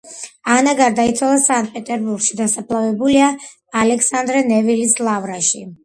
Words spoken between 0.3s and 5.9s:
ანა გარდაიცვალა სანქტ პეტერბურგში და დასაფლავებულია ალექსანდრე ნეველის ლავრაში.